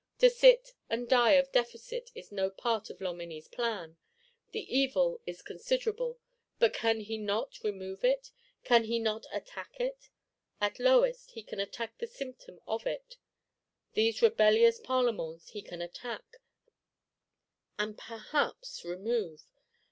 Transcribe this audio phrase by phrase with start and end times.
[0.17, 3.97] To sit and die of deficit is no part of Loménie's plan.
[4.51, 6.17] The evil is considerable;
[6.57, 8.31] but can he not remove it,
[8.63, 10.09] can he not attack it?
[10.59, 13.17] At lowest, he can attack the symptom of it:
[13.93, 16.37] these rebellious Parlements he can attack,
[17.77, 19.43] and perhaps remove.